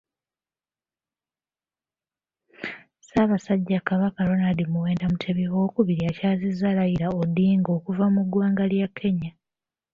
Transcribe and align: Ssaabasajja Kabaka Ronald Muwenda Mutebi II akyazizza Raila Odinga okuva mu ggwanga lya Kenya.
Ssaabasajja 3.01 3.77
Kabaka 3.87 4.21
Ronald 4.29 4.59
Muwenda 4.73 5.05
Mutebi 5.11 5.43
II 5.65 6.07
akyazizza 6.11 6.67
Raila 6.77 7.07
Odinga 7.21 7.69
okuva 7.77 8.05
mu 8.13 8.21
ggwanga 8.25 8.63
lya 8.71 8.87
Kenya. 8.97 9.31